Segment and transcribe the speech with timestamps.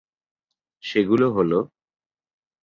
[0.83, 1.51] সেগুলো হল